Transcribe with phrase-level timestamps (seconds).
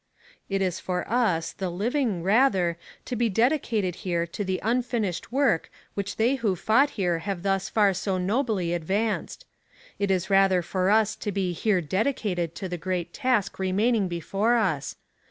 [0.49, 5.69] It is for us the living, rather, to be dedicated here to the unfinished work
[5.93, 9.45] which they who fought here have thus far so nobly advanced.
[9.99, 14.55] It is rather for us to be here dedicated to the great task remaining before
[14.55, 14.95] us.